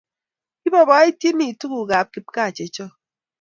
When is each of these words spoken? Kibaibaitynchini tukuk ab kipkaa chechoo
Kibaibaitynchini 0.61 1.47
tukuk 1.59 1.91
ab 1.99 2.07
kipkaa 2.13 2.51
chechoo 2.55 2.91